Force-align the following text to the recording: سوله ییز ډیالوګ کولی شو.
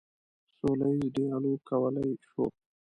سوله 0.57 0.87
ییز 0.97 1.09
ډیالوګ 1.15 1.59
کولی 1.69 2.09
شو. 2.29 2.45